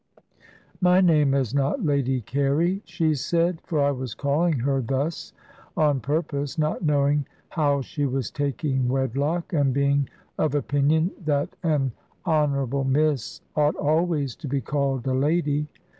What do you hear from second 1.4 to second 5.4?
not 'Lady Carey,'" she said, for I was calling her thus